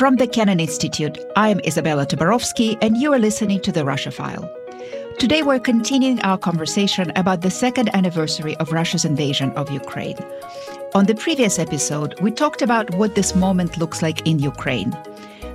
[0.00, 4.50] From the Kennan Institute, I'm Izabella Tabarovsky, and you are listening to the Russia File.
[5.18, 10.16] Today, we're continuing our conversation about the second anniversary of Russia's invasion of Ukraine.
[10.94, 14.96] On the previous episode, we talked about what this moment looks like in Ukraine.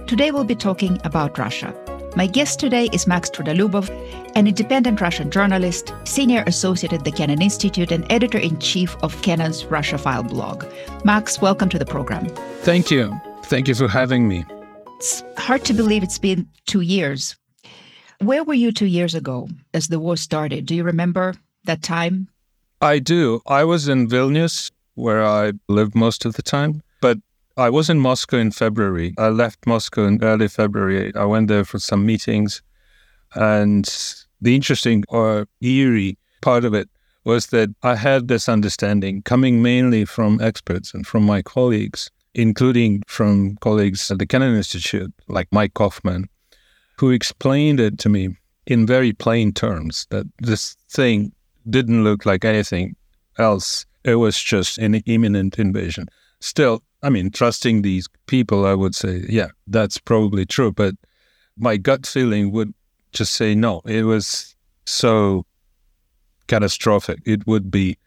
[0.05, 1.73] Today, we'll be talking about Russia.
[2.15, 3.89] My guest today is Max Trudolyubov,
[4.35, 9.19] an independent Russian journalist, senior associate at the Kennan Institute, and editor in chief of
[9.23, 10.65] Kennan's Russia File blog.
[11.03, 12.27] Max, welcome to the program.
[12.61, 13.19] Thank you.
[13.47, 14.43] Thank you for having me.
[14.97, 17.35] It's hard to believe it's been two years.
[18.19, 20.65] Where were you two years ago as the war started?
[20.65, 22.27] Do you remember that time?
[22.81, 23.41] I do.
[23.45, 27.19] I was in Vilnius, where I lived most of the time, but
[27.55, 29.13] I was in Moscow in February.
[29.19, 31.13] I left Moscow in early February.
[31.15, 32.63] I went there for some meetings.
[33.35, 33.85] And
[34.41, 36.89] the interesting or eerie part of it
[37.23, 43.01] was that I had this understanding coming mainly from experts and from my colleagues including
[43.07, 46.25] from colleagues at the Kennan Institute, like Mike Kofman,
[46.97, 48.35] who explained it to me
[48.67, 51.31] in very plain terms that this thing
[51.69, 52.95] didn't look like anything
[53.39, 53.85] else.
[54.03, 56.07] It was just an imminent invasion.
[56.41, 60.71] Still, I mean, trusting these people, I would say, yeah, that's probably true.
[60.71, 60.95] But
[61.57, 62.73] my gut feeling would
[63.13, 63.81] just say no.
[63.85, 65.45] It was so
[66.47, 67.19] catastrophic.
[67.25, 67.97] It would be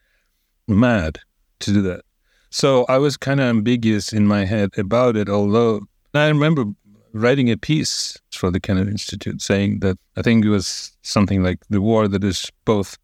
[0.68, 1.18] mad
[1.60, 2.02] to do that.
[2.50, 5.82] So I was kind of ambiguous in my head about it, although
[6.14, 6.64] I remember
[7.12, 11.58] writing a piece for the Kennan Institute saying that I think it was something like
[11.68, 12.96] the war that is both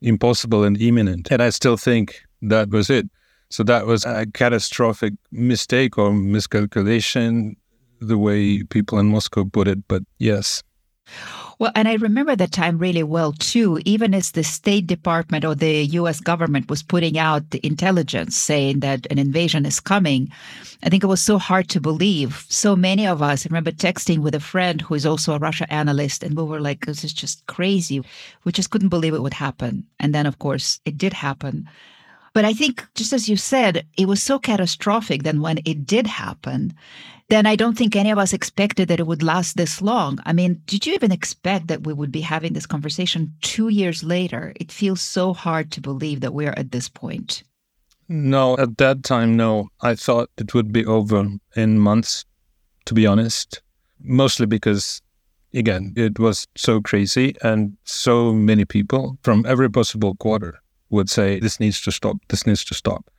[0.00, 1.28] impossible and imminent.
[1.30, 3.08] And I still think that was it.
[3.50, 7.56] So that was a catastrophic mistake or miscalculation,
[8.00, 9.86] the way people in Moscow put it.
[9.88, 10.62] But yes.
[11.60, 15.54] Well, and I remember that time really well too, even as the State Department or
[15.54, 20.30] the US government was putting out the intelligence saying that an invasion is coming.
[20.82, 22.46] I think it was so hard to believe.
[22.48, 25.70] So many of us, I remember texting with a friend who is also a Russia
[25.70, 28.02] analyst, and we were like, this is just crazy.
[28.44, 29.84] We just couldn't believe it would happen.
[29.98, 31.68] And then, of course, it did happen.
[32.32, 36.06] But I think, just as you said, it was so catastrophic that when it did
[36.06, 36.72] happen,
[37.28, 40.18] then I don't think any of us expected that it would last this long.
[40.26, 44.04] I mean, did you even expect that we would be having this conversation two years
[44.04, 44.52] later?
[44.56, 47.42] It feels so hard to believe that we're at this point.
[48.08, 49.68] No, at that time, no.
[49.80, 52.24] I thought it would be over in months,
[52.86, 53.62] to be honest.
[54.02, 55.00] Mostly because,
[55.54, 61.40] again, it was so crazy and so many people from every possible quarter would say,
[61.40, 63.10] this needs to stop, this needs to stop.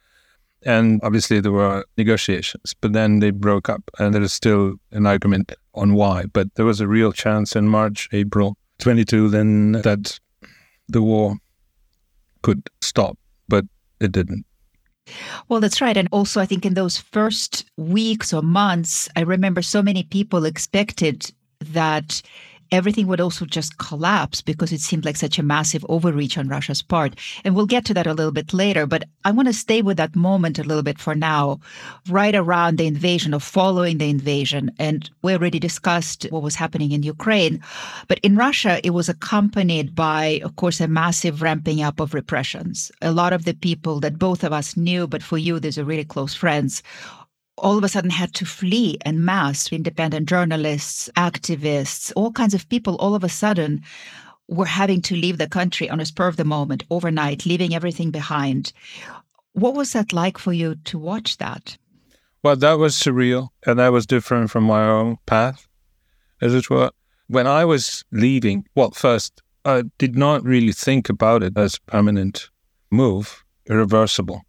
[0.63, 5.07] And obviously, there were negotiations, but then they broke up, and there is still an
[5.07, 6.25] argument on why.
[6.25, 10.19] But there was a real chance in March, April 22, then that
[10.87, 11.37] the war
[12.43, 13.17] could stop,
[13.47, 13.65] but
[13.99, 14.45] it didn't.
[15.49, 15.97] Well, that's right.
[15.97, 20.45] And also, I think in those first weeks or months, I remember so many people
[20.45, 22.21] expected that
[22.71, 26.81] everything would also just collapse because it seemed like such a massive overreach on Russia's
[26.81, 27.15] part.
[27.43, 28.85] And we'll get to that a little bit later.
[28.85, 31.59] But I want to stay with that moment a little bit for now,
[32.09, 34.71] right around the invasion or following the invasion.
[34.79, 37.61] And we already discussed what was happening in Ukraine.
[38.07, 42.91] But in Russia, it was accompanied by, of course, a massive ramping up of repressions.
[43.01, 45.83] A lot of the people that both of us knew, but for you, these are
[45.83, 46.83] really close friends,
[47.57, 49.72] all of a sudden had to flee en masse.
[49.72, 53.81] Independent journalists, activists, all kinds of people all of a sudden
[54.47, 58.12] were having to leave the country on a spur of the moment, overnight, leaving everything
[58.12, 58.73] behind.
[59.53, 61.78] What was that like for you to watch that?
[62.44, 65.68] Well, that was surreal, and that was different from my own path,
[66.41, 66.91] as it were.
[67.28, 71.91] When I was leaving, well, first, I did not really think about it as a
[71.91, 72.50] permanent
[72.89, 74.41] move, irreversible.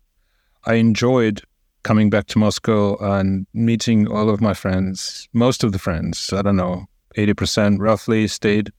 [0.64, 1.42] I enjoyed
[1.82, 6.42] coming back to Moscow and meeting all of my friends, most of the friends, I
[6.42, 8.70] don't know, 80% roughly stayed.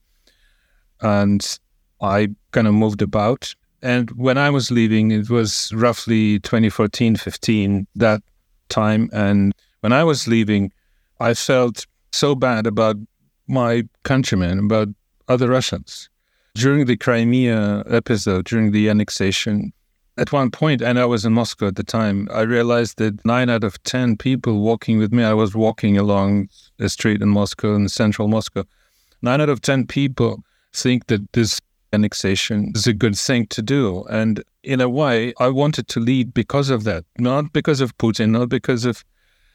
[1.00, 1.58] And
[2.00, 3.54] I kind of moved about.
[3.82, 8.22] And when I was leaving, it was roughly 2014, 15, that
[8.68, 9.10] time.
[9.12, 10.72] And when I was leaving,
[11.20, 12.96] I felt so bad about
[13.46, 14.88] my countrymen, about
[15.28, 16.08] other Russians.
[16.54, 19.72] During the Crimea episode, during the annexation,
[20.16, 23.50] at one point, and I was in Moscow at the time, I realized that nine
[23.50, 27.74] out of 10 people walking with me, I was walking along a street in Moscow,
[27.74, 28.64] in central Moscow.
[29.22, 31.60] Nine out of 10 people think that this
[31.92, 34.04] annexation is a good thing to do.
[34.04, 38.30] And in a way, I wanted to lead because of that, not because of Putin,
[38.30, 39.04] not because of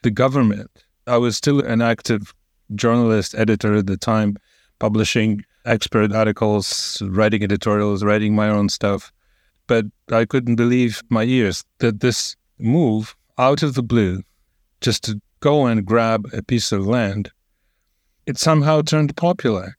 [0.04, 0.72] the government.
[1.08, 2.34] I was still an active
[2.76, 4.38] journalist, editor at the time,
[4.80, 9.12] publishing expert articles, writing editorials, writing my own stuff.
[9.70, 14.24] But I couldn't believe my ears that this move out of the blue,
[14.82, 17.30] just to go and grab a piece of land,
[18.26, 19.78] it somehow turned popular.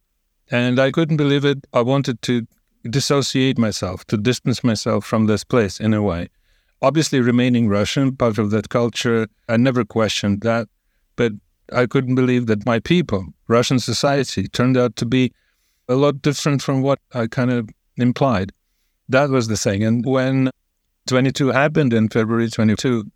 [0.49, 1.67] And I couldn't believe it.
[1.73, 2.47] I wanted to
[2.89, 6.29] dissociate myself, to distance myself from this place in a way.
[6.83, 10.69] Obviously, remaining Russian, part of that culture, I never questioned that.
[11.17, 11.33] But
[11.73, 15.33] I couldn't believe that my people, Russian society, turned out to be
[15.89, 18.53] a lot different from what I kind of implied.
[19.11, 19.83] That was the thing.
[19.83, 20.51] And when
[21.09, 23.11] 22 happened in February 22,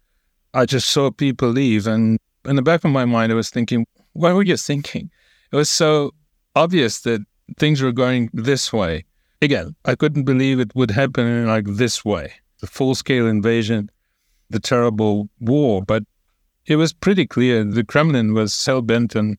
[0.53, 1.87] I just saw people leave.
[1.87, 5.09] And in the back of my mind, I was thinking, what were you thinking?
[5.53, 6.13] It was so
[6.57, 7.21] obvious that
[7.59, 9.05] things were going this way.
[9.41, 13.89] Again, I couldn't believe it would happen in like this way the full scale invasion,
[14.51, 15.83] the terrible war.
[15.85, 16.03] But
[16.67, 19.37] it was pretty clear the Kremlin was hell bent on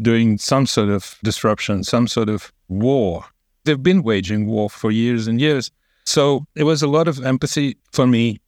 [0.00, 3.24] doing some sort of disruption, some sort of war.
[3.64, 5.72] They've been waging war for years and years.
[6.10, 8.40] So it was a lot of empathy for me.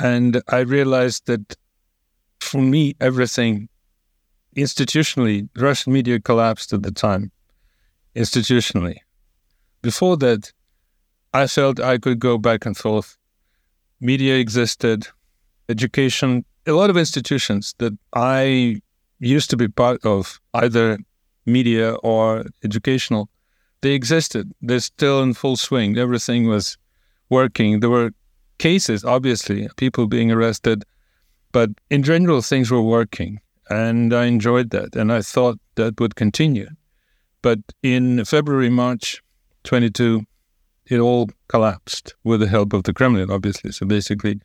[0.00, 1.54] And I realized that
[2.40, 3.68] for me, everything
[4.56, 7.30] institutionally, Russian media collapsed at the time,
[8.16, 8.96] institutionally.
[9.80, 10.52] Before that,
[11.32, 13.16] I felt I could go back and forth.
[14.00, 15.06] Media existed,
[15.68, 18.80] education, a lot of institutions that I
[19.20, 20.98] used to be part of, either
[21.46, 23.28] media or educational,
[23.82, 24.50] they existed.
[24.60, 25.96] They're still in full swing.
[25.96, 26.76] Everything was
[27.30, 27.80] working.
[27.80, 28.10] There were
[28.58, 30.84] cases, obviously, people being arrested,
[31.52, 33.40] but in general, things were working.
[33.70, 34.96] And I enjoyed that.
[34.96, 36.68] And I thought that would continue.
[37.42, 39.22] But in February, March
[39.64, 40.22] 22,
[40.86, 43.72] it all collapsed with the help of the Kremlin, obviously.
[43.72, 44.40] So basically,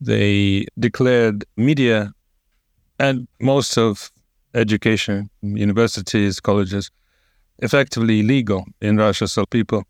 [0.00, 2.12] they declared media
[2.98, 4.10] and most of
[4.54, 6.90] education, universities, colleges,
[7.60, 9.28] effectively illegal in Russia.
[9.28, 9.84] So people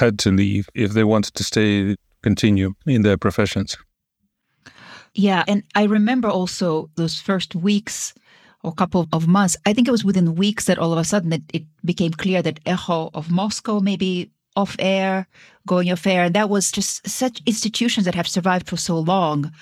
[0.00, 3.76] had to leave if they wanted to stay, continue in their professions.
[5.14, 5.44] Yeah.
[5.46, 8.14] And I remember also those first weeks
[8.62, 9.56] or couple of months.
[9.66, 12.42] I think it was within weeks that all of a sudden it, it became clear
[12.42, 15.26] that Echo of Moscow maybe off air,
[15.66, 16.24] going off air.
[16.24, 19.52] And that was just such institutions that have survived for so long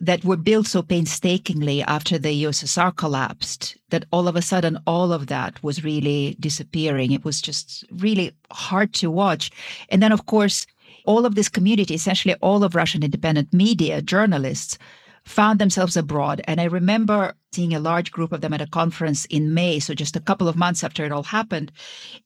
[0.00, 5.12] that were built so painstakingly after the USSR collapsed that all of a sudden all
[5.12, 7.12] of that was really disappearing.
[7.12, 9.50] It was just really hard to watch.
[9.90, 10.66] And then, of course,
[11.04, 14.78] all of this community, essentially all of Russian independent media, journalists,
[15.24, 16.40] found themselves abroad.
[16.44, 19.92] And I remember seeing a large group of them at a conference in May, so
[19.92, 21.72] just a couple of months after it all happened,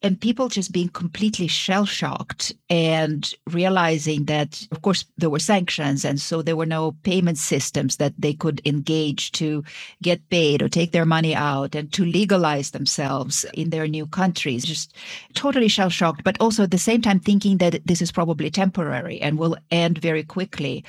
[0.02, 6.04] and people just being completely shell shocked and realizing that, of course, there were sanctions,
[6.04, 9.64] and so there were no payment systems that they could engage to
[10.02, 14.62] get paid or take their money out and to legalize themselves in their new countries.
[14.64, 14.94] Just
[15.32, 19.20] totally shell shocked, but also at the same time thinking that this is probably temporary
[19.22, 20.84] and will end very quickly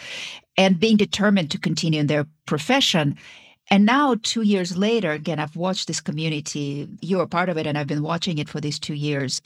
[0.58, 3.18] and being determined to continue in their profession.
[3.70, 6.88] And now, two years later, again, I've watched this community.
[7.02, 9.42] You're a part of it, and I've been watching it for these two years.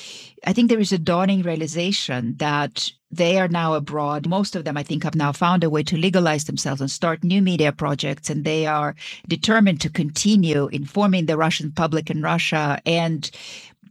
[0.45, 4.27] I think there is a dawning realization that they are now abroad.
[4.27, 7.23] Most of them, I think, have now found a way to legalize themselves and start
[7.23, 8.29] new media projects.
[8.29, 8.93] And they are
[9.27, 13.31] determined to continue informing the Russian public in Russia and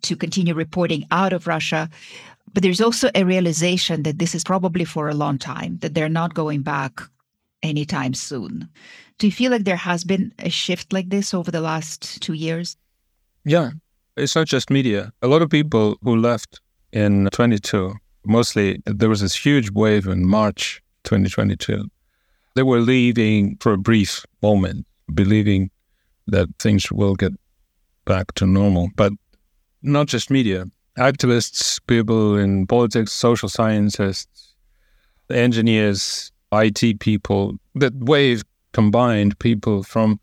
[0.03, 1.89] to continue reporting out of Russia.
[2.55, 6.09] But there's also a realization that this is probably for a long time, that they're
[6.09, 7.01] not going back
[7.63, 8.69] anytime soon.
[9.19, 12.35] Do you feel like there has been a shift like this over the last two
[12.35, 12.77] years?
[13.45, 13.71] Yeah,
[14.17, 15.13] it's not just media.
[15.23, 16.61] A lot of people who left
[16.93, 17.95] in 22,
[18.25, 21.85] mostly there was this huge wave in March 2022.
[22.55, 25.71] They were leaving for a brief moment, believing
[26.27, 27.33] that things will get
[28.05, 28.91] back to normal.
[28.97, 29.13] But
[29.83, 30.67] not just media,
[30.99, 34.55] activists, people in politics, social scientists,
[35.31, 40.21] engineers, IT people, that wave combined people from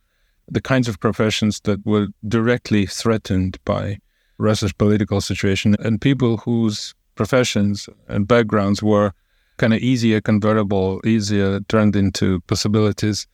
[0.48, 3.98] the kinds of professions that were directly threatened by
[4.38, 9.12] Russia's political situation and people whose professions and backgrounds were
[9.58, 13.26] kind of easier convertible, easier turned into possibilities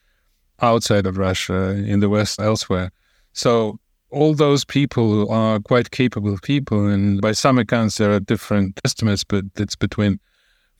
[0.61, 2.91] outside of Russia, in the West, elsewhere.
[3.33, 3.79] So
[4.11, 9.23] all those people are quite capable people, and by some accounts there are different estimates,
[9.23, 10.19] but it's between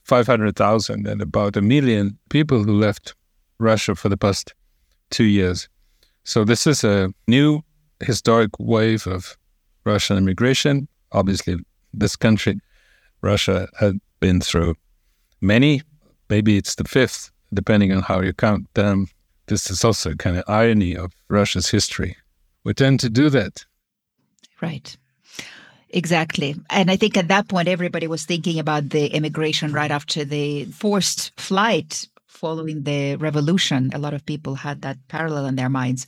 [0.04, 3.14] 500,000 and about a million people who left
[3.58, 4.54] Russia for the past
[5.10, 5.68] two years.
[6.24, 7.62] So this is a new
[8.00, 9.36] historic wave of
[9.84, 10.88] Russian immigration.
[11.12, 11.56] Obviously,
[11.92, 12.60] this country,
[13.20, 14.74] Russia, had been through
[15.40, 15.82] many.
[16.28, 19.08] Maybe it's the fifth, depending on how you count them.
[19.46, 22.16] This is also kind of irony of Russia's history.
[22.64, 23.64] We tend to do that.
[24.60, 24.96] Right.
[25.90, 26.56] Exactly.
[26.70, 30.64] And I think at that point, everybody was thinking about the immigration right after the
[30.66, 33.90] forced flight following the revolution.
[33.92, 36.06] A lot of people had that parallel in their minds.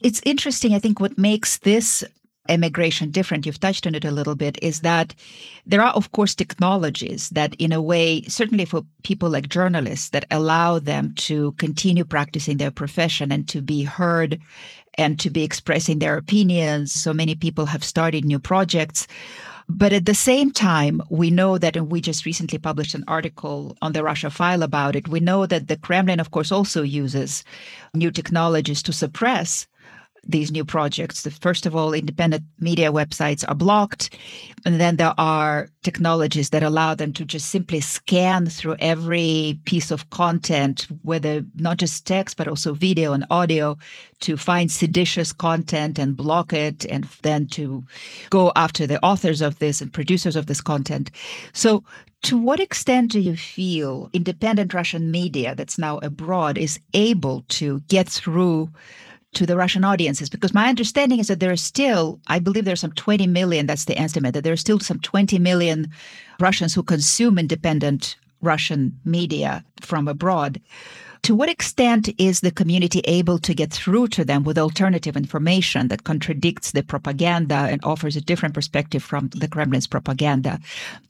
[0.00, 2.04] It's interesting, I think, what makes this
[2.48, 5.14] emigration different, you've touched on it a little bit, is that
[5.66, 10.24] there are, of course, technologies that, in a way, certainly for people like journalists, that
[10.30, 14.40] allow them to continue practicing their profession and to be heard
[14.98, 16.92] and to be expressing their opinions.
[16.92, 19.06] So many people have started new projects.
[19.68, 23.76] But at the same time, we know that, and we just recently published an article
[23.82, 25.08] on the Russia file about it.
[25.08, 27.42] We know that the Kremlin, of course, also uses
[27.92, 29.66] new technologies to suppress
[30.28, 31.26] these new projects.
[31.40, 34.16] First of all, independent media websites are blocked.
[34.64, 39.90] And then there are technologies that allow them to just simply scan through every piece
[39.90, 43.76] of content, whether not just text, but also video and audio,
[44.20, 47.84] to find seditious content and block it, and then to
[48.30, 51.10] go after the authors of this and producers of this content.
[51.52, 51.84] So,
[52.22, 57.80] to what extent do you feel independent Russian media that's now abroad is able to
[57.88, 58.70] get through
[59.34, 60.28] to the Russian audiences?
[60.28, 63.84] Because my understanding is that there are still, I believe there's some 20 million, that's
[63.84, 65.90] the estimate, that there are still some 20 million
[66.40, 70.60] Russians who consume independent Russian media from abroad
[71.22, 75.88] to what extent is the community able to get through to them with alternative information
[75.88, 80.60] that contradicts the propaganda and offers a different perspective from the Kremlin's propaganda?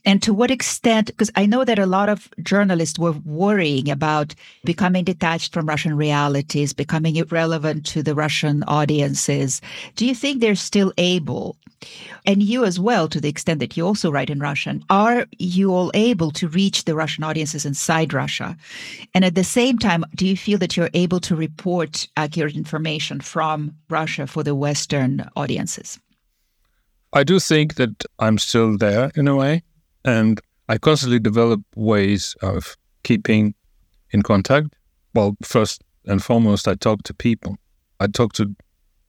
[0.05, 4.33] And to what extent, because I know that a lot of journalists were worrying about
[4.63, 9.61] becoming detached from Russian realities, becoming irrelevant to the Russian audiences.
[9.95, 11.57] Do you think they're still able
[12.25, 15.73] and you as well, to the extent that you also write in Russian, are you
[15.73, 18.57] all able to reach the Russian audiences inside Russia?
[19.13, 23.21] And at the same time, do you feel that you're able to report accurate information
[23.21, 25.99] from Russia for the Western audiences?
[27.13, 29.63] I do think that I'm still there in a way.
[30.03, 33.53] And I constantly develop ways of keeping
[34.11, 34.67] in contact.
[35.13, 37.57] Well, first and foremost, I talk to people.
[37.99, 38.53] I talk to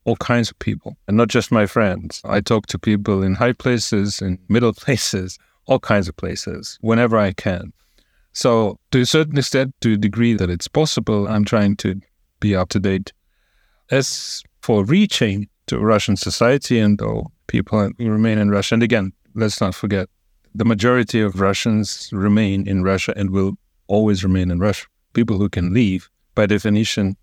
[0.09, 2.23] all kinds of people, and not just my friends.
[2.25, 7.19] I talk to people in high places, in middle places, all kinds of places, whenever
[7.19, 7.75] I can.
[8.33, 12.01] So, to a certain extent, to a degree that it's possible, I'm trying to
[12.41, 13.13] be up to date.
[13.91, 19.13] As for reaching to Russian society and all people who remain in Russia, and again,
[19.35, 20.09] let's not forget,
[20.55, 24.87] the majority of Russians remain in Russia and will always remain in Russia.
[25.13, 27.17] People who can leave, by definition,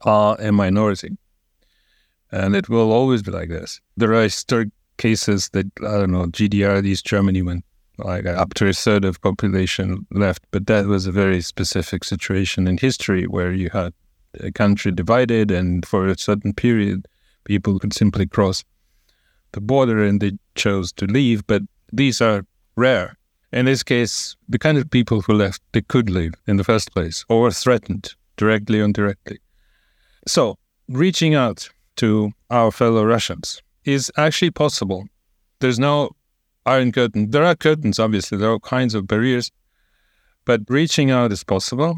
[0.00, 1.16] are a minority.
[2.34, 3.80] And it will always be like this.
[3.96, 7.62] There are historic cases that, I don't know, GDR, East Germany, when
[7.98, 10.42] like up to a third of population left.
[10.50, 13.92] But that was a very specific situation in history where you had
[14.40, 17.06] a country divided and for a certain period,
[17.44, 18.64] people could simply cross
[19.52, 21.46] the border and they chose to leave.
[21.46, 21.62] But
[21.92, 23.16] these are rare.
[23.52, 26.92] In this case, the kind of people who left, they could leave in the first
[26.92, 29.38] place or were threatened directly or indirectly.
[30.26, 35.06] So reaching out to our fellow Russians is actually possible.
[35.60, 36.10] There's no
[36.66, 37.30] iron curtain.
[37.30, 39.50] There are curtains, obviously, there are all kinds of barriers,
[40.44, 41.96] but reaching out is possible.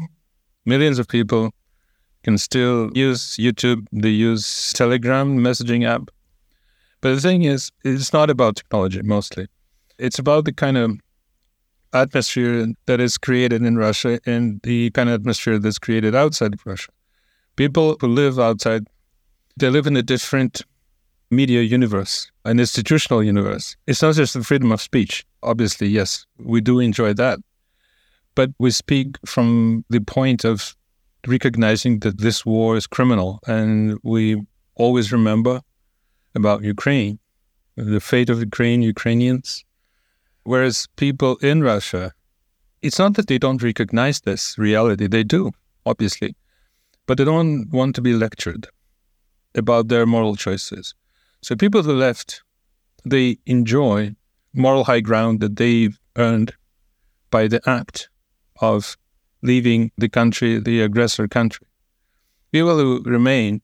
[0.65, 1.51] Millions of people
[2.23, 6.09] can still use YouTube, they use Telegram messaging app.
[7.01, 9.47] But the thing is, it's not about technology mostly.
[9.97, 10.99] It's about the kind of
[11.93, 16.65] atmosphere that is created in Russia and the kind of atmosphere that's created outside of
[16.65, 16.91] Russia.
[17.55, 18.87] People who live outside
[19.57, 20.61] they live in a different
[21.31, 23.75] media universe, an institutional universe.
[23.87, 25.25] It's not just the freedom of speech.
[25.41, 27.39] Obviously, yes, we do enjoy that.
[28.35, 30.75] But we speak from the point of
[31.25, 33.39] recognizing that this war is criminal.
[33.47, 34.41] And we
[34.75, 35.61] always remember
[36.35, 37.17] about Ukraine,
[37.75, 39.65] the fate of Ukraine, Ukrainians.
[40.43, 42.13] Whereas people in Russia,
[42.83, 45.51] it's not that they don't recognize this reality, they do,
[45.85, 46.35] obviously,
[47.07, 48.67] but they don't want to be lectured
[49.57, 50.93] about their moral choices.
[51.41, 52.43] So people who left,
[53.05, 54.15] they enjoy
[54.53, 56.53] moral high ground that they've earned
[57.29, 58.09] by the act
[58.61, 58.97] of
[59.43, 61.67] leaving the country, the aggressor country.
[62.51, 63.61] People who remain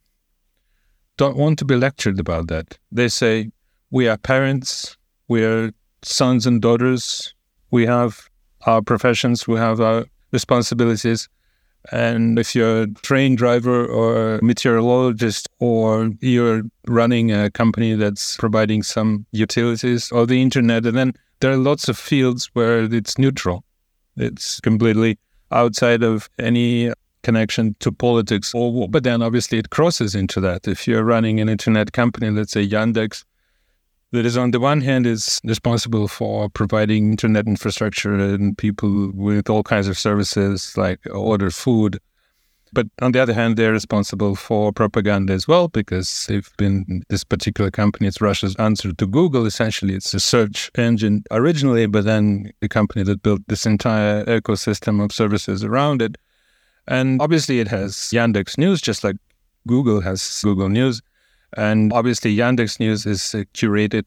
[1.17, 2.77] don't want to be lectured about that.
[2.91, 3.51] They say,
[3.91, 4.97] we are parents,
[5.27, 5.71] we are
[6.01, 7.33] sons and daughters,
[7.71, 8.29] we have
[8.65, 11.29] our professions, we have our responsibilities.
[11.91, 18.83] And if you're a train driver or meteorologist or you're running a company that's providing
[18.83, 23.63] some utilities or the internet, and then there are lots of fields where it's neutral.
[24.15, 25.17] It's completely
[25.51, 26.91] outside of any
[27.23, 30.67] connection to politics or but then obviously it crosses into that.
[30.67, 33.23] If you're running an internet company, let's say Yandex,
[34.13, 39.49] that is on the one hand is responsible for providing internet infrastructure and people with
[39.49, 41.99] all kinds of services like order food
[42.73, 47.23] but on the other hand, they're responsible for propaganda as well because they've been this
[47.23, 48.07] particular company.
[48.07, 49.45] It's Russia's answer to Google.
[49.45, 55.03] Essentially, it's a search engine originally, but then the company that built this entire ecosystem
[55.03, 56.17] of services around it.
[56.87, 59.17] And obviously, it has Yandex News, just like
[59.67, 61.01] Google has Google News.
[61.55, 63.21] And obviously, Yandex News is
[63.53, 64.05] curated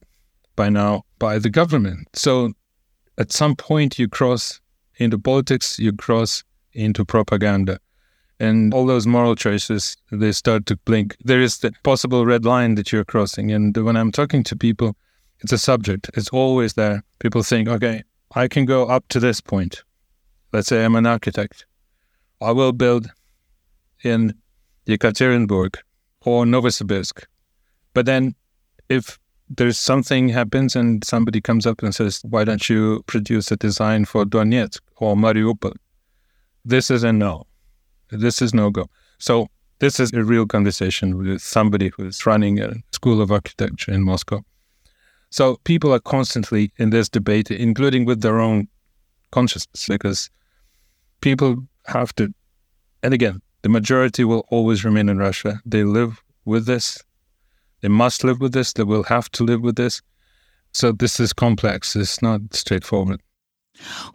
[0.56, 2.08] by now by the government.
[2.14, 2.52] So
[3.18, 4.60] at some point, you cross
[4.96, 7.78] into politics, you cross into propaganda.
[8.38, 11.16] And all those moral choices they start to blink.
[11.24, 13.50] There is the possible red line that you're crossing.
[13.50, 14.94] And when i'm talking to people
[15.40, 16.10] it's a subject.
[16.14, 17.02] It's always there.
[17.18, 18.02] People think okay
[18.34, 19.82] i can go up to this point.
[20.52, 21.64] Let's say i'm an architect.
[22.42, 23.10] I will build
[24.04, 24.34] in
[24.86, 25.76] yekaterinburg
[26.20, 27.24] or novosibirsk
[27.96, 28.34] but then
[28.88, 33.56] if there's something happens and somebody comes up and says why don't you produce a
[33.56, 35.76] design for donetsk or mariupol
[36.64, 37.34] this is a no
[38.10, 38.88] this is no go.
[39.18, 39.48] So
[39.78, 44.02] this is a real conversation with somebody who is running a school of architecture in
[44.02, 44.42] Moscow.
[45.30, 48.68] So people are constantly in this debate, including with their own
[49.32, 50.30] consciousness, because
[51.20, 52.32] people have to,
[53.02, 55.60] and again, the majority will always remain in Russia.
[55.66, 57.02] They live with this.
[57.86, 58.72] They must live with this.
[58.72, 60.02] They will have to live with this.
[60.72, 61.94] So this is complex.
[61.94, 63.20] It's not straightforward.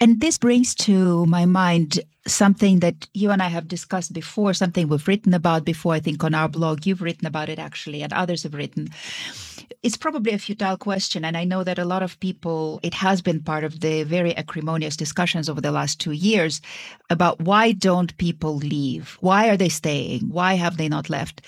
[0.01, 4.89] And this brings to my mind something that you and I have discussed before, something
[4.89, 6.85] we've written about before, I think on our blog.
[6.85, 8.89] You've written about it actually, and others have written.
[9.83, 11.25] It's probably a futile question.
[11.25, 14.35] And I know that a lot of people, it has been part of the very
[14.35, 16.61] acrimonious discussions over the last two years
[17.09, 19.17] about why don't people leave?
[19.21, 20.29] Why are they staying?
[20.29, 21.41] Why have they not left?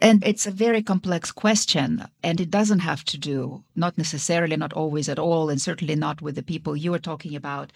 [0.00, 2.04] And it's a very complex question.
[2.22, 6.22] And it doesn't have to do, not necessarily, not always at all, and certainly not
[6.22, 7.72] with the people you are talking about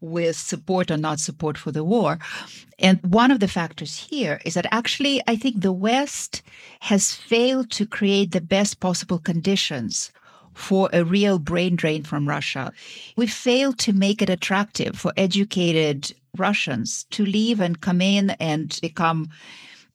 [0.00, 2.18] with support or not support for the war.
[2.78, 6.42] And one of the factors here is that actually, I think the West
[6.80, 10.12] has failed to create the best possible conditions
[10.54, 12.72] for a real brain drain from Russia.
[13.16, 18.78] We failed to make it attractive for educated Russians to leave and come in and
[18.80, 19.28] become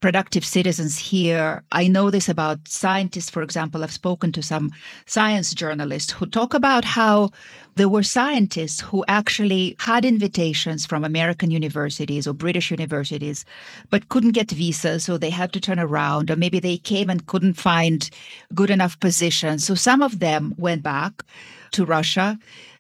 [0.02, 1.64] productive citizens here.
[1.72, 3.84] I know this about scientists, for example.
[3.84, 4.72] I've spoken to some
[5.06, 7.30] science journalists who talk about how
[7.76, 13.46] there were scientists who actually had invitations from American universities or British universities,
[13.90, 17.28] but couldn't get visas, so they had to turn around, or maybe they came and
[17.28, 18.10] couldn't find
[18.54, 19.64] good enough positions.
[19.64, 21.24] So some of them went back
[21.72, 22.38] to Russia.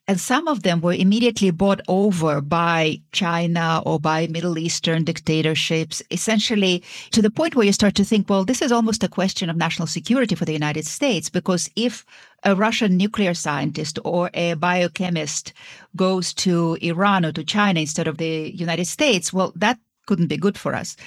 [0.07, 6.01] And some of them were immediately bought over by China or by Middle Eastern dictatorships,
[6.11, 9.49] essentially to the point where you start to think, well, this is almost a question
[9.49, 12.03] of national security for the United States, because if
[12.43, 15.53] a Russian nuclear scientist or a biochemist
[15.95, 20.35] goes to Iran or to China instead of the United States, well, that couldn't be
[20.37, 20.97] good for us.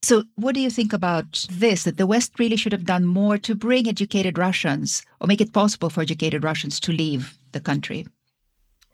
[0.00, 1.82] So, what do you think about this?
[1.82, 5.52] That the West really should have done more to bring educated Russians or make it
[5.52, 8.06] possible for educated Russians to leave the country?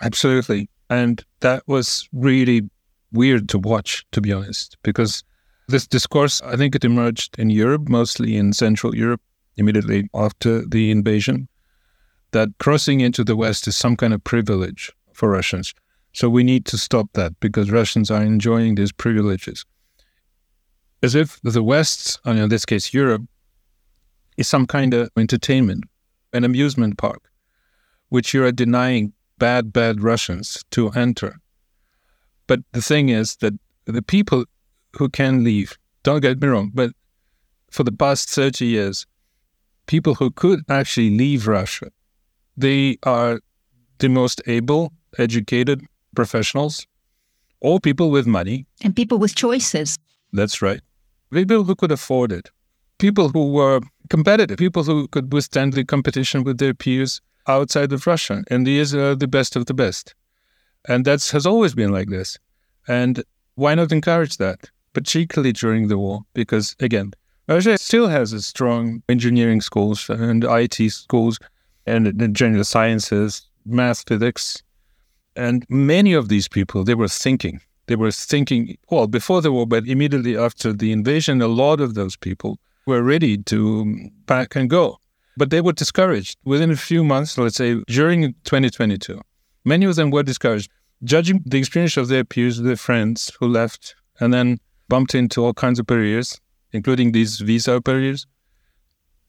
[0.00, 0.68] Absolutely.
[0.88, 2.68] And that was really
[3.12, 5.22] weird to watch, to be honest, because
[5.68, 9.20] this discourse, I think it emerged in Europe, mostly in Central Europe,
[9.56, 11.48] immediately after the invasion,
[12.32, 15.74] that crossing into the West is some kind of privilege for Russians.
[16.12, 19.64] So we need to stop that because Russians are enjoying these privileges.
[21.02, 23.22] As if the West, and in this case Europe,
[24.36, 25.84] is some kind of entertainment,
[26.32, 27.30] an amusement park,
[28.08, 31.40] which you are denying bad, bad Russians to enter.
[32.46, 33.54] But the thing is that
[33.86, 34.44] the people
[34.96, 36.92] who can leave, don't get me wrong, but
[37.70, 39.06] for the past 30 years,
[39.86, 41.90] people who could actually leave Russia,
[42.56, 43.40] they are
[43.98, 45.82] the most able, educated
[46.14, 46.86] professionals,
[47.60, 48.66] or people with money.
[48.82, 49.96] And people with choices.
[50.32, 50.80] That's right.
[51.32, 52.50] People who could afford it.
[52.98, 58.06] People who were competitive, people who could withstand the competition with their peers outside of
[58.06, 60.14] Russia, and these are uh, the best of the best.
[60.88, 62.38] And that has always been like this.
[62.88, 63.22] And
[63.54, 66.22] why not encourage that, particularly during the war?
[66.34, 67.12] Because again,
[67.48, 71.38] Russia still has a strong engineering schools and IT schools
[71.86, 74.62] and general sciences, math, physics.
[75.36, 77.60] And many of these people, they were thinking.
[77.86, 81.94] They were thinking, well, before the war, but immediately after the invasion, a lot of
[81.94, 84.99] those people were ready to um, pack and go.
[85.40, 89.18] But they were discouraged within a few months, let's say during 2022.
[89.64, 90.70] Many of them were discouraged,
[91.02, 94.58] judging the experience of their peers, their friends who left and then
[94.90, 96.38] bumped into all kinds of barriers,
[96.72, 98.26] including these visa barriers.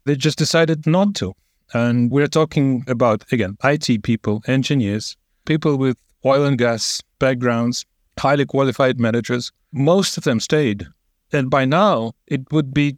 [0.03, 1.33] They just decided not to.
[1.73, 7.85] And we're talking about, again, IT people, engineers, people with oil and gas backgrounds,
[8.19, 9.53] highly qualified managers.
[9.71, 10.87] Most of them stayed.
[11.31, 12.97] And by now, it would be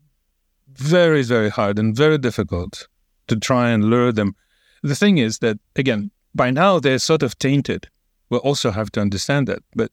[0.68, 2.88] very, very hard and very difficult
[3.28, 4.36] to try and lure them.
[4.82, 7.88] The thing is that, again, by now they're sort of tainted.
[8.30, 9.64] We'll also have to understand that.
[9.76, 9.92] But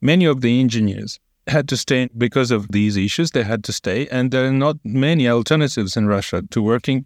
[0.00, 3.32] many of the engineers had to stay because of these issues.
[3.32, 7.04] They had to stay, and there are not many alternatives in Russia to working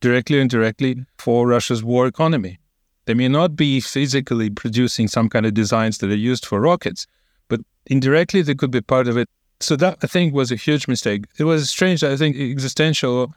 [0.00, 2.58] directly or indirectly for Russia's war economy.
[3.04, 7.06] They may not be physically producing some kind of designs that are used for rockets,
[7.48, 9.28] but indirectly they could be part of it.
[9.60, 11.24] So that I think was a huge mistake.
[11.38, 13.32] It was strange, I think, existential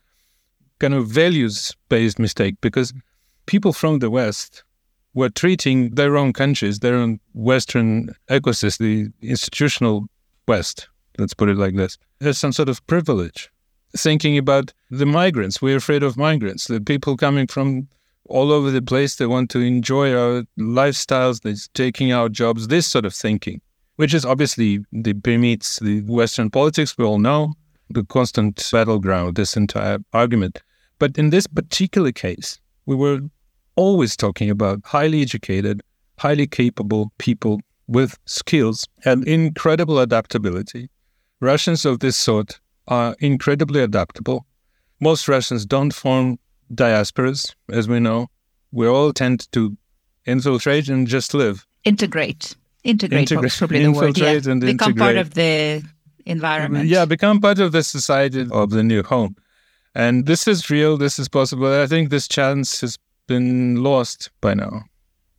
[0.80, 2.94] kind of values based mistake because
[3.46, 4.64] people from the West
[5.14, 8.78] were treating their own countries, their own Western ecosystem,
[9.22, 10.08] the institutional
[10.48, 13.50] West, let's put it like this, as some sort of privilege.
[13.98, 17.88] Thinking about the migrants, we're afraid of migrants, the people coming from
[18.26, 19.16] all over the place.
[19.16, 23.62] They want to enjoy our lifestyles, they're taking our jobs, this sort of thinking,
[23.96, 27.54] which is obviously the permeates the Western politics, we all know,
[27.90, 30.62] the constant battleground, this entire argument.
[31.00, 33.22] But in this particular case, we were
[33.76, 35.82] always talking about highly educated,
[36.20, 40.90] highly capable people with skills and incredible adaptability.
[41.42, 44.46] Russians of this sort are incredibly adaptable.
[45.00, 46.40] Most Russians don't form
[46.74, 48.28] diasporas, as we know.
[48.72, 49.78] We all tend to
[50.26, 51.66] infiltrate and just live.
[51.84, 52.56] Integrate.
[52.84, 54.18] Integrate, Integra- probably the word.
[54.18, 54.52] Yeah.
[54.52, 54.98] And become integrate.
[54.98, 55.84] part of the
[56.26, 56.88] environment.
[56.88, 59.36] Yeah, become part of the society of the new home.
[59.94, 61.82] And this is real, this is possible.
[61.82, 64.84] I think this chance has been lost by now,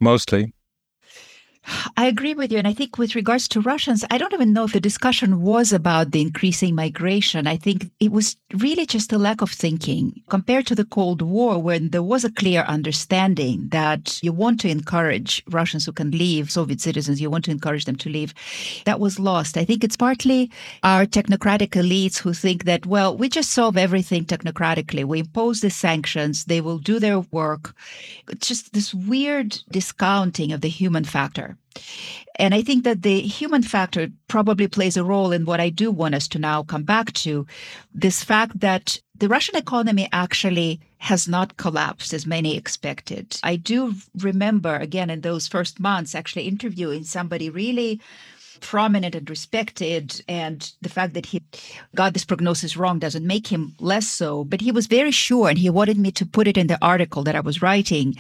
[0.00, 0.52] mostly.
[1.96, 2.58] I agree with you.
[2.58, 5.72] And I think with regards to Russians, I don't even know if the discussion was
[5.72, 7.46] about the increasing migration.
[7.46, 11.60] I think it was really just a lack of thinking compared to the Cold War,
[11.60, 16.50] when there was a clear understanding that you want to encourage Russians who can leave,
[16.50, 18.32] Soviet citizens, you want to encourage them to leave.
[18.84, 19.56] That was lost.
[19.56, 20.50] I think it's partly
[20.82, 25.04] our technocratic elites who think that, well, we just solve everything technocratically.
[25.04, 27.74] We impose the sanctions, they will do their work.
[28.28, 31.55] It's just this weird discounting of the human factor.
[32.38, 35.90] And I think that the human factor probably plays a role in what I do
[35.90, 37.46] want us to now come back to
[37.94, 43.38] this fact that the Russian economy actually has not collapsed as many expected.
[43.42, 48.00] I do remember, again, in those first months, actually interviewing somebody really
[48.60, 50.22] prominent and respected.
[50.28, 51.42] And the fact that he
[51.94, 54.44] got this prognosis wrong doesn't make him less so.
[54.44, 57.22] But he was very sure, and he wanted me to put it in the article
[57.24, 58.16] that I was writing,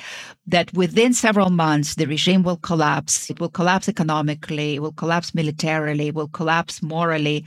[0.46, 3.30] that within several months, the regime will collapse.
[3.30, 7.44] It will collapse economically, it will collapse militarily, it will collapse morally.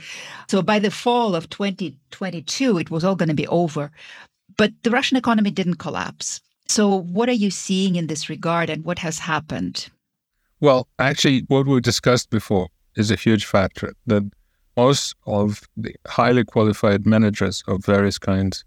[0.48, 3.90] So by the fall of 2022, it was all going to be over.
[4.56, 6.40] But the Russian economy didn't collapse.
[6.68, 9.88] So, what are you seeing in this regard, and what has happened?
[10.60, 14.30] Well, actually, what we discussed before is a huge factor that
[14.76, 18.64] most of the highly qualified managers of various kinds,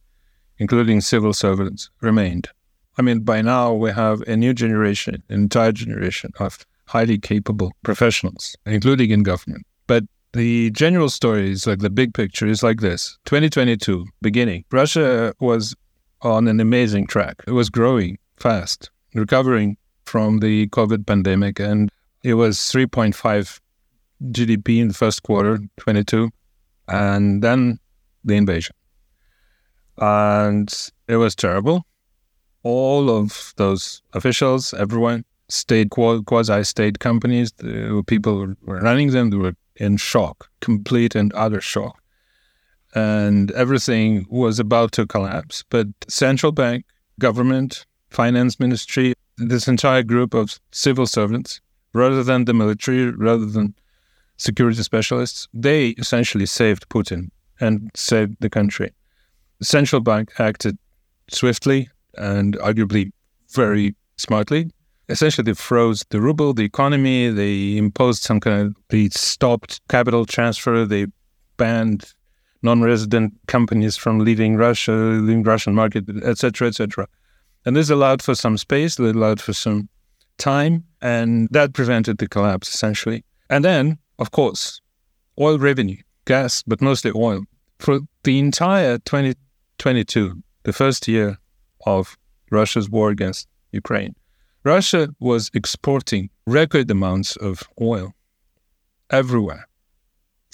[0.58, 2.50] including civil servants, remained.
[2.98, 7.72] I mean, by now we have a new generation, an entire generation of highly capable
[7.84, 9.66] professionals, including in government.
[9.88, 15.34] But the general story is like the big picture is like this 2022, beginning, Russia
[15.40, 15.76] was
[16.22, 17.44] on an amazing track.
[17.48, 21.90] It was growing fast, recovering from the COVID pandemic, and
[22.24, 23.60] it was 3.5
[24.32, 26.30] GDP in the first quarter, 22,
[26.88, 27.80] and then
[28.24, 28.76] the invasion.
[29.98, 30.74] And
[31.08, 31.86] it was terrible.
[32.64, 39.38] All of those officials, everyone, state quasi state companies, the people were running them, they
[39.38, 42.02] were in shock, complete and utter shock.
[42.96, 45.64] And everything was about to collapse.
[45.70, 46.86] But central bank,
[47.20, 51.60] government, finance ministry, this entire group of civil servants,
[51.94, 53.76] rather than the military, rather than
[54.44, 57.30] security specialists, they essentially saved Putin
[57.60, 58.92] and saved the country.
[59.60, 60.78] The central bank acted
[61.30, 63.12] swiftly and arguably
[63.52, 64.70] very smartly.
[65.10, 67.30] Essentially, they froze the ruble, the economy.
[67.30, 70.86] They imposed some kind of, they stopped capital transfer.
[70.86, 71.08] They
[71.58, 72.14] banned
[72.62, 77.08] non-resident companies from leaving Russia, leaving Russian market, etc., etc.
[77.66, 79.00] And this allowed for some space.
[79.00, 79.90] It allowed for some
[80.38, 83.24] time, and that prevented the collapse essentially.
[83.50, 84.80] And then of course,
[85.38, 87.42] oil revenue, gas, but mostly oil.
[87.78, 91.40] For the entire 2022, the first year
[91.86, 92.18] of
[92.50, 94.16] Russia's war against Ukraine,
[94.64, 98.14] Russia was exporting record amounts of oil
[99.10, 99.68] everywhere,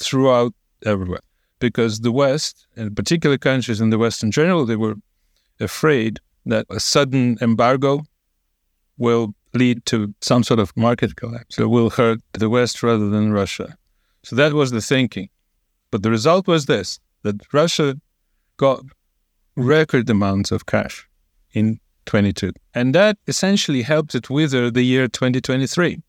[0.02, 0.54] throughout
[0.84, 1.26] everywhere,
[1.60, 4.96] because the West, and particular countries in the West in general, they were
[5.60, 8.02] afraid that a sudden embargo
[8.98, 13.32] will lead to some sort of market collapse that will hurt the West rather than
[13.32, 13.76] Russia.
[14.24, 15.30] So that was the thinking.
[15.92, 18.00] But the result was this that Russia
[18.58, 18.84] got
[19.56, 21.08] record amounts of cash
[21.52, 22.54] in 22.
[22.74, 26.02] And that essentially helped it wither the year 2023,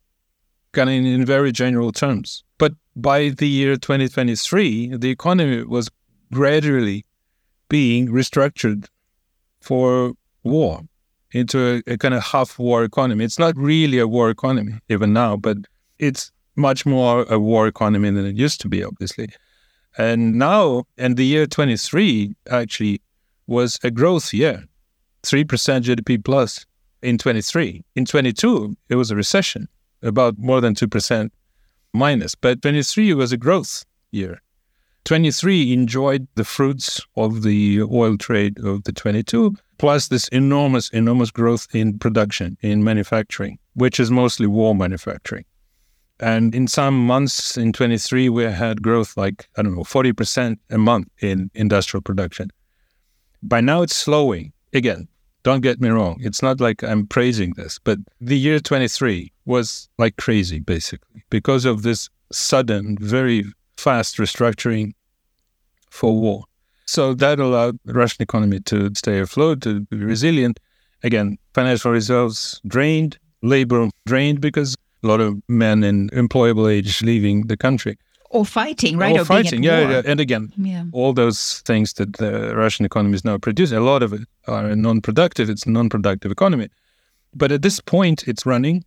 [0.73, 2.45] kind in very general terms.
[2.59, 5.91] But by the year 2023, the economy was
[6.33, 7.05] gradually
[7.69, 8.87] being restructured
[9.61, 10.83] for war
[11.33, 13.25] into a, a kind of half war economy.
[13.25, 15.59] It's not really a war economy even now, but
[15.99, 19.29] it's much more a war economy than it used to be, obviously.
[19.99, 23.01] And now, and the year 23 actually
[23.47, 24.65] was a growth year,
[25.23, 25.45] 3%
[25.83, 26.65] GDP plus
[27.03, 27.83] in 23.
[27.97, 29.69] In 22, it was a recession,
[30.03, 31.31] about more than 2%
[31.93, 32.35] minus.
[32.35, 34.41] But 23 was a growth year.
[35.05, 41.31] 23 enjoyed the fruits of the oil trade of the 22, plus this enormous, enormous
[41.31, 45.45] growth in production, in manufacturing, which is mostly war manufacturing.
[46.21, 50.79] And in some months in 23, we had growth like, I don't know, 40% a
[50.79, 52.51] month in industrial production.
[53.43, 54.53] By now, it's slowing.
[54.75, 55.09] Again,
[55.43, 56.19] don't get me wrong.
[56.21, 61.65] It's not like I'm praising this, but the year 23 was like crazy, basically, because
[61.65, 63.45] of this sudden, very
[63.81, 64.93] fast restructuring
[65.91, 66.45] for war.
[66.87, 70.61] So that allowed the Russian economy to stay afloat, to be resilient.
[71.03, 77.47] Again, financial reserves drained, labor drained because a lot of men in employable age leaving
[77.47, 77.97] the country.
[78.31, 79.17] Or fighting, right?
[79.17, 80.85] Or, or fighting, yeah, yeah, And again, yeah.
[80.93, 84.77] all those things that the Russian economy is now producing, a lot of it are
[84.77, 85.49] non-productive.
[85.49, 86.69] It's a non-productive economy.
[87.35, 88.85] But at this point, it's running,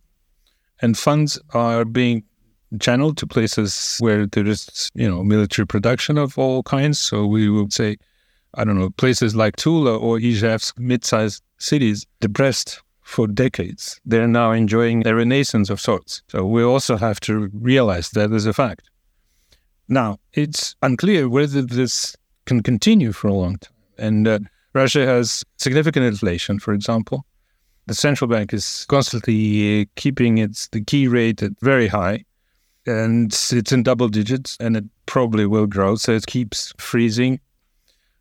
[0.80, 2.22] and funds are being
[2.80, 6.98] channeled to places where there is, you know, military production of all kinds.
[6.98, 7.96] So we would say,
[8.54, 14.00] I don't know, places like Tula or Izhevsk, mid-sized cities, depressed for decades.
[14.04, 16.22] They're now enjoying a renaissance of sorts.
[16.28, 18.90] So we also have to realize that as a fact.
[19.88, 23.72] Now, it's unclear whether this can continue for a long time.
[23.98, 24.38] And uh,
[24.72, 27.24] Russia has significant inflation, for example.
[27.86, 32.24] The central bank is constantly uh, keeping its the key rate at very high,
[32.86, 35.96] and it's in double digits, and it probably will grow.
[35.96, 37.40] So it keeps freezing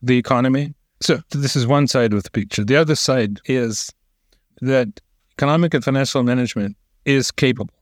[0.02, 0.73] the economy.
[1.02, 2.63] So this is one side of the picture.
[2.63, 3.91] The other side is
[4.62, 5.02] that
[5.38, 7.73] economic and financial management is capable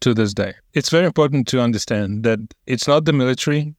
[0.00, 0.54] to this day.
[0.72, 3.74] It's very important to understand that it's not the military,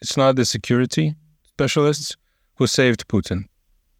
[0.00, 1.14] it's not the security
[1.44, 2.16] specialists
[2.56, 3.44] who saved Putin.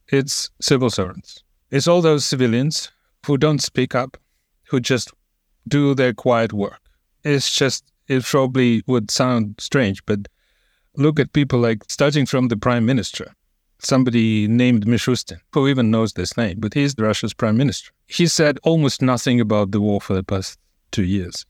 [0.08, 1.42] It's civil servants.
[1.70, 2.90] It's all those civilians
[3.26, 4.16] who don't speak up,
[4.68, 5.12] who just
[5.66, 6.80] do their quiet work.
[7.28, 10.28] It's just, it probably would sound strange, but
[10.96, 13.34] look at people like starting from the prime minister
[13.78, 17.90] somebody named Mishustin, who even knows this name, but he's Russia's prime minister.
[18.06, 20.58] He said almost nothing about the war for the past
[20.90, 21.46] two years,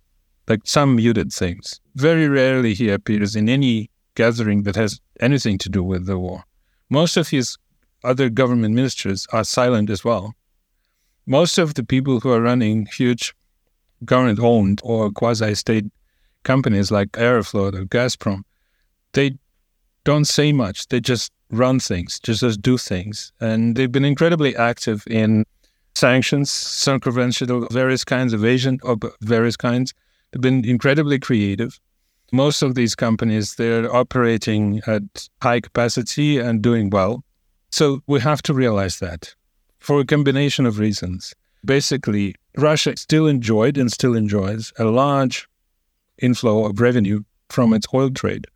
[0.46, 1.80] like some muted things.
[1.94, 6.44] Very rarely he appears in any gathering that has anything to do with the war.
[6.90, 7.56] Most of his
[8.04, 10.34] other government ministers are silent as well.
[11.26, 13.34] Most of the people who are running huge
[14.04, 15.86] government owned or quasi state
[16.44, 18.42] companies like Aeroflot or Gazprom,
[19.12, 19.38] they
[20.04, 20.88] don't say much.
[20.88, 23.32] They just run things, just do things.
[23.40, 25.44] And they've been incredibly active in
[25.94, 29.94] sanctions, circumvention of various kinds evasion of various kinds.
[30.30, 31.80] They've been incredibly creative.
[32.32, 37.24] Most of these companies, they're operating at high capacity and doing well.
[37.70, 39.34] So we have to realize that
[39.78, 41.34] for a combination of reasons.
[41.64, 45.48] Basically, Russia still enjoyed and still enjoys a large
[46.18, 48.46] inflow of revenue from its oil trade.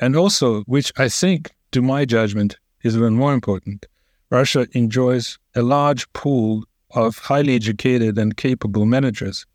[0.00, 3.86] And also, which I think to my judgment, is even more important.
[4.30, 9.46] Russia enjoys a large pool of highly educated and capable managers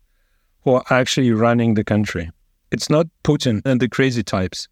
[0.62, 2.30] who are actually running the country.
[2.70, 4.68] It's not Putin and the crazy types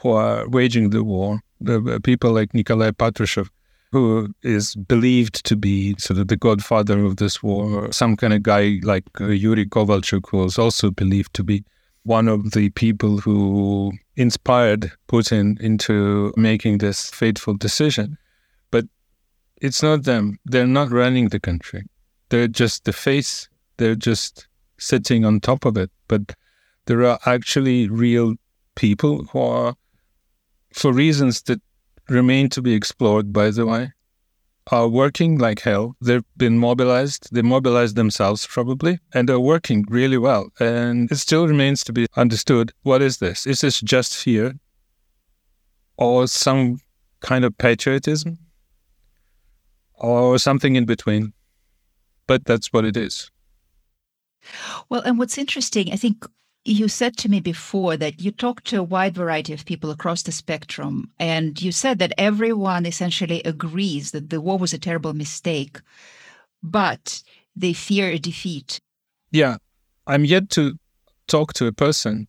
[0.00, 1.40] who are waging the war.
[1.60, 3.48] The people like Nikolai Patrushev,
[3.96, 8.42] who is believed to be sort of the godfather of this war, some kind of
[8.42, 11.64] guy like uh, Yuri Kovalchuk, who is also believed to be
[12.02, 18.18] one of the people who inspired Putin into making this fateful decision.
[18.70, 18.84] But
[19.62, 20.38] it's not them.
[20.44, 21.84] They're not running the country.
[22.28, 23.48] They're just the face.
[23.78, 25.90] They're just sitting on top of it.
[26.06, 26.34] But
[26.84, 28.34] there are actually real
[28.74, 29.74] people who are,
[30.74, 31.62] for reasons that
[32.08, 33.92] remain to be explored, by the way,
[34.70, 35.96] are working like hell.
[36.00, 37.28] They've been mobilized.
[37.32, 40.50] They mobilized themselves probably, and they're working really well.
[40.58, 43.46] And it still remains to be understood what is this?
[43.46, 44.54] Is this just fear
[45.96, 46.80] or some
[47.20, 48.38] kind of patriotism?
[49.96, 51.32] or something in between.
[52.26, 53.30] But that's what it is.
[54.88, 56.24] Well, and what's interesting, I think
[56.68, 60.22] you said to me before that you talked to a wide variety of people across
[60.22, 65.14] the spectrum, and you said that everyone essentially agrees that the war was a terrible
[65.14, 65.80] mistake,
[66.62, 67.22] but
[67.54, 68.80] they fear a defeat.
[69.30, 69.56] Yeah,
[70.06, 70.78] I'm yet to
[71.26, 72.26] talk to a person,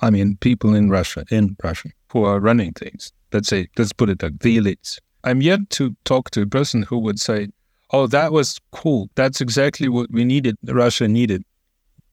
[0.00, 3.12] I mean, people in Russia, in Russia, who are running things.
[3.32, 4.98] Let's say, let's put it like the elites.
[5.24, 7.48] I'm yet to talk to a person who would say,
[7.90, 9.10] oh, that was cool.
[9.14, 11.42] That's exactly what we needed, Russia needed,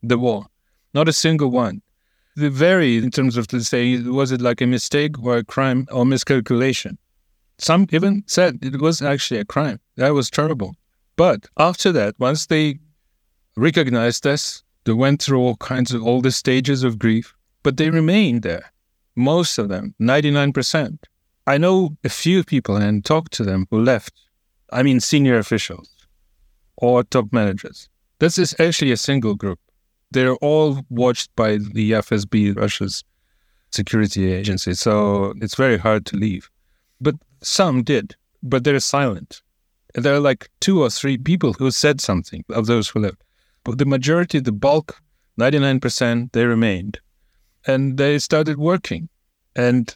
[0.01, 0.45] the war.
[0.93, 1.81] Not a single one.
[2.35, 5.87] They very, in terms of, let's say, was it like a mistake or a crime
[5.91, 6.97] or miscalculation?
[7.57, 9.79] Some even said it was actually a crime.
[9.97, 10.75] That was terrible.
[11.15, 12.79] But after that, once they
[13.55, 17.89] recognized this, they went through all kinds of all the stages of grief, but they
[17.89, 18.71] remained there.
[19.15, 20.97] Most of them, 99%.
[21.45, 24.13] I know a few people and talked to them who left.
[24.71, 25.89] I mean, senior officials
[26.77, 27.89] or top managers.
[28.19, 29.59] This is actually a single group.
[30.13, 33.03] They're all watched by the FSB, Russia's
[33.71, 34.73] security agency.
[34.73, 36.49] So it's very hard to leave.
[37.01, 39.41] But some did, but they're silent.
[39.95, 43.23] There are like two or three people who said something of those who left.
[43.63, 45.01] But the majority, the bulk,
[45.39, 46.99] 99%, they remained.
[47.65, 49.09] And they started working.
[49.55, 49.95] And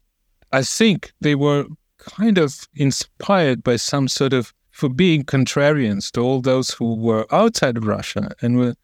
[0.51, 1.65] I think they were
[1.97, 7.25] kind of inspired by some sort of for being contrarians to all those who were
[7.31, 8.75] outside of Russia and were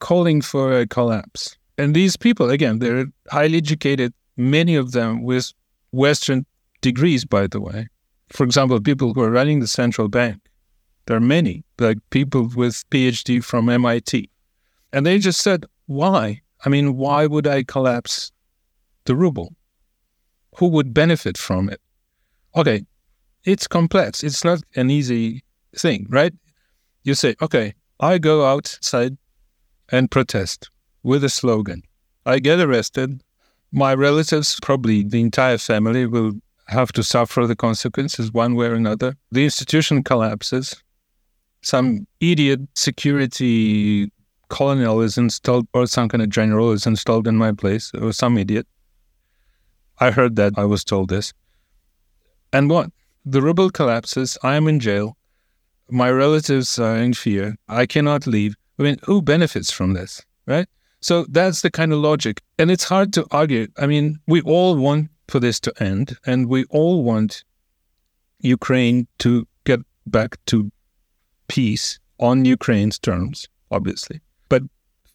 [0.00, 1.56] calling for a collapse.
[1.78, 5.52] And these people, again, they're highly educated, many of them with
[5.92, 6.46] Western
[6.80, 7.88] degrees, by the way.
[8.30, 10.38] For example, people who are running the central bank,
[11.06, 14.30] there are many, like people with PhD from MIT.
[14.92, 16.40] And they just said, why?
[16.64, 18.32] I mean, why would I collapse
[19.04, 19.54] the ruble?
[20.56, 21.80] Who would benefit from it?
[22.56, 22.84] Okay,
[23.44, 24.22] it's complex.
[24.22, 25.42] It's not an easy
[25.76, 26.32] thing, right?
[27.02, 29.16] You say, okay, I go outside
[29.90, 30.70] and protest
[31.02, 31.82] with a slogan.
[32.26, 33.22] I get arrested.
[33.72, 36.32] My relatives, probably the entire family, will
[36.68, 39.16] have to suffer the consequences one way or another.
[39.30, 40.82] The institution collapses
[41.64, 44.10] some idiot security
[44.48, 48.36] colonel is installed or some kind of general is installed in my place or some
[48.38, 48.66] idiot.
[49.98, 50.52] I heard that.
[50.56, 51.32] I was told this.
[52.52, 52.90] And what?
[53.24, 54.36] The ruble collapses.
[54.42, 55.16] I am in jail.
[55.90, 57.56] My relatives are in fear.
[57.68, 58.54] I cannot leave.
[58.78, 60.66] I mean, who benefits from this, right?
[61.00, 62.40] So that's the kind of logic.
[62.58, 63.68] And it's hard to argue.
[63.76, 67.44] I mean, we all want for this to end, and we all want
[68.40, 70.70] Ukraine to get back to
[71.48, 74.20] peace on Ukraine's terms, obviously.
[74.48, 74.62] But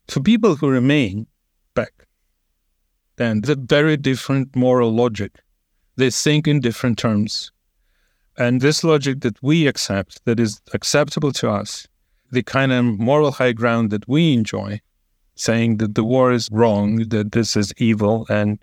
[0.08, 1.28] for people who remain
[1.76, 1.94] back,
[3.18, 5.32] then the very different moral logic.
[5.96, 7.52] They think in different terms.
[8.38, 11.89] And this logic that we accept, that is acceptable to us,
[12.32, 14.82] the kind of moral high ground that we enjoy,
[15.36, 18.60] saying that the war is wrong, that this is evil, and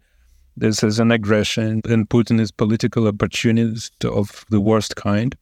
[0.56, 5.36] this is an aggression, and Putin is political opportunist of the worst kind.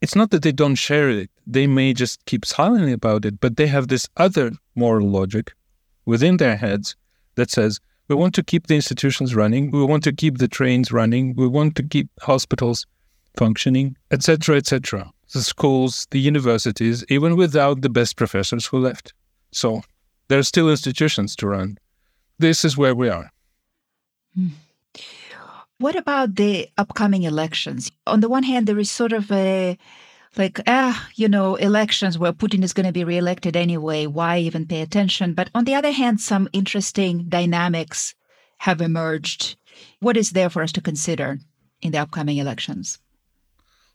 [0.00, 1.30] It's not that they don't share it.
[1.46, 5.54] They may just keep silent about it, but they have this other moral logic
[6.04, 6.94] within their heads
[7.34, 10.92] that says, we want to keep the institutions running, we want to keep the trains
[10.92, 12.86] running, we want to keep hospitals
[13.36, 15.12] functioning, etc., etc.
[15.32, 19.12] The schools, the universities, even without the best professors who left.
[19.52, 19.82] So
[20.28, 21.78] there are still institutions to run.
[22.38, 23.30] This is where we are.
[24.34, 24.48] Hmm.
[25.78, 27.90] What about the upcoming elections?
[28.06, 29.78] On the one hand, there is sort of a
[30.36, 34.06] like, ah, you know, elections where Putin is going to be reelected anyway.
[34.06, 35.32] Why even pay attention?
[35.32, 38.14] But on the other hand, some interesting dynamics
[38.58, 39.56] have emerged.
[40.00, 41.38] What is there for us to consider
[41.80, 42.98] in the upcoming elections?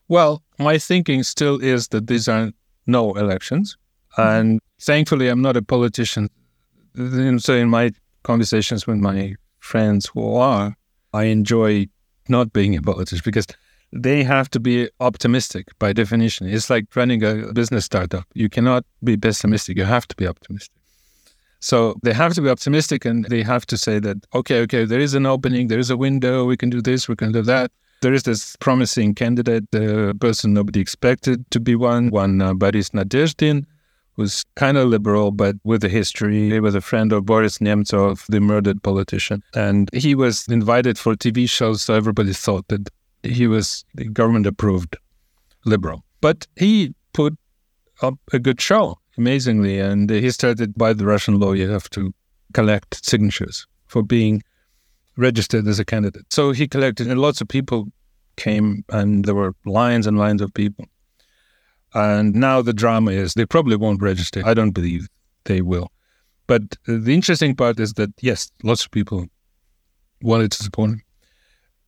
[0.08, 2.52] Well, my thinking still is that these are
[2.86, 3.78] no elections.
[4.18, 4.22] Mm-hmm.
[4.22, 6.30] And thankfully, I'm not a politician.
[6.96, 7.92] So, in my
[8.24, 10.76] conversations with my friends who are,
[11.14, 11.88] I enjoy
[12.28, 13.48] not being a politician because
[13.94, 16.48] they have to be optimistic by definition.
[16.48, 18.26] It's like running a business startup.
[18.34, 19.78] You cannot be pessimistic.
[19.78, 20.76] You have to be optimistic.
[21.60, 25.00] So they have to be optimistic and they have to say that, okay, okay, there
[25.00, 27.72] is an opening, there is a window, we can do this, we can do that.
[28.02, 32.90] There is this promising candidate, the person nobody expected to be one, one uh, Boris
[32.90, 33.66] Nadezhdin,
[34.16, 36.50] who's kind of liberal, but with a history.
[36.50, 39.44] He was a friend of Boris Nemtsov, the murdered politician.
[39.54, 42.90] And he was invited for TV shows, so everybody thought that
[43.24, 44.98] he was the government approved
[45.66, 46.04] liberal.
[46.22, 47.38] But he put
[48.02, 49.80] up a good show, amazingly.
[49.80, 52.14] And he started by the Russian law, you have to
[52.54, 54.42] collect signatures for being
[55.22, 56.26] registered as a candidate.
[56.34, 57.88] So he collected, and lots of people
[58.36, 60.86] came, and there were lines and lines of people.
[61.94, 64.42] And now the drama is they probably won't register.
[64.46, 65.08] I don't believe
[65.46, 65.92] they will.
[66.48, 69.28] But the interesting part is that, yes, lots of people
[70.22, 71.02] wanted to support him.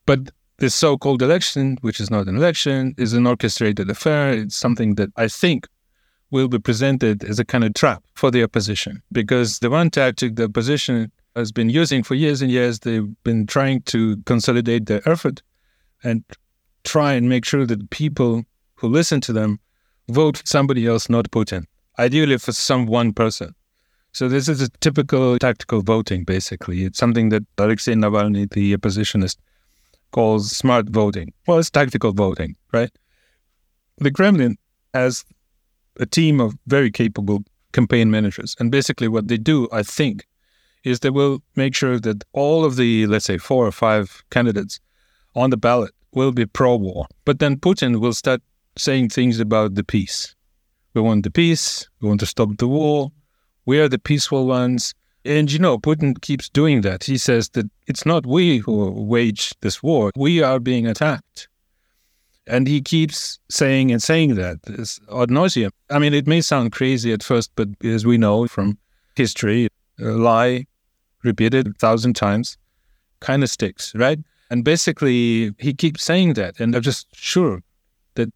[0.05, 4.31] But this so called election, which is not an election, is an orchestrated affair.
[4.31, 5.67] It's something that I think
[6.31, 9.01] will be presented as a kind of trap for the opposition.
[9.11, 13.47] Because the one tactic the opposition has been using for years and years, they've been
[13.47, 15.41] trying to consolidate their effort
[16.03, 16.23] and
[16.83, 18.43] try and make sure that people
[18.75, 19.59] who listen to them
[20.09, 21.65] vote somebody else, not Putin,
[21.97, 23.55] ideally for some one person.
[24.11, 26.83] So this is a typical tactical voting, basically.
[26.83, 29.37] It's something that Alexei Navalny, the oppositionist,
[30.11, 31.33] calls smart voting.
[31.47, 32.91] Well, it's tactical voting, right?
[33.97, 34.57] The Kremlin
[34.93, 35.25] has
[35.99, 38.55] a team of very capable campaign managers.
[38.59, 40.27] And basically what they do, I think,
[40.83, 44.79] is they will make sure that all of the, let's say, four or five candidates
[45.35, 47.07] on the ballot will be pro war.
[47.25, 48.41] But then Putin will start
[48.77, 50.35] saying things about the peace.
[50.93, 51.87] We want the peace.
[52.01, 53.11] We want to stop the war.
[53.65, 54.93] We are the peaceful ones.
[55.25, 57.05] And you know, Putin keeps doing that.
[57.05, 61.47] He says that it's not we who wage this war, we are being attacked.
[62.45, 65.71] And he keeps saying and saying that it's ad nauseum.
[65.89, 68.77] I mean, it may sound crazy at first, but as we know from
[69.15, 70.65] history, a lie
[71.23, 72.57] repeated a thousand times
[73.19, 74.19] kind of sticks, right?
[74.49, 76.59] And basically, he keeps saying that.
[76.59, 77.63] And I'm just sure
[78.15, 78.31] that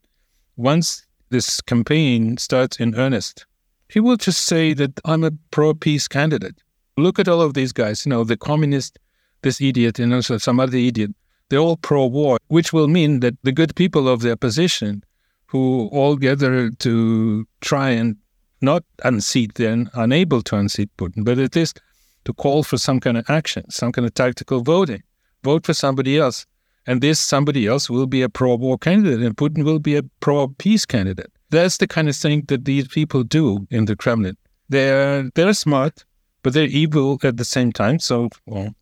[0.56, 3.46] once this campaign starts in earnest,
[3.90, 6.56] he will just say that I'm a pro peace candidate.
[6.98, 8.98] Look at all of these guys, you know, the communist,
[9.44, 11.12] this idiot, and also some other idiot.
[11.50, 15.04] They're all pro war, which will mean that the good people of the opposition
[15.46, 18.18] who all gather to try and
[18.62, 21.80] not unseat, then unable to unseat Putin, but at least
[22.28, 25.02] to call for some kind of action, some kind of tactical voting.
[25.44, 26.46] Vote for somebody else.
[26.86, 30.04] And this somebody else will be a pro war candidate, and Putin will be a
[30.20, 31.32] pro peace candidate.
[31.50, 34.36] That's the kind of thing that these people do in the Kremlin.
[34.68, 36.04] They're they're smart,
[36.44, 38.00] but they're evil at the same time.
[38.00, 38.74] So, well,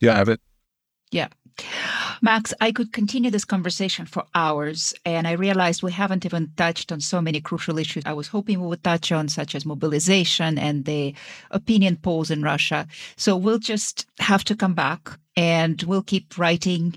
[0.00, 0.40] you have it.
[1.10, 1.28] Yeah.
[2.20, 6.92] Max, I could continue this conversation for hours, and I realized we haven't even touched
[6.92, 10.58] on so many crucial issues I was hoping we would touch on, such as mobilization
[10.58, 11.14] and the
[11.50, 12.86] opinion polls in Russia.
[13.16, 16.94] So we'll just have to come back and we'll keep writing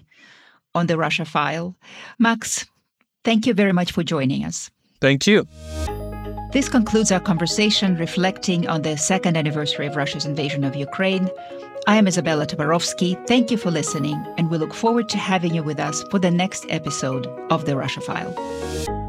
[0.74, 1.76] on the Russia file.
[2.20, 2.66] Max,
[3.24, 4.70] thank you very much for joining us.
[5.02, 5.48] Thank you.
[6.52, 11.30] This concludes our conversation reflecting on the second anniversary of Russia's invasion of Ukraine.
[11.88, 13.16] I am Izabella Tabarovsky.
[13.28, 16.32] Thank you for listening, and we look forward to having you with us for the
[16.32, 19.05] next episode of The Russia File.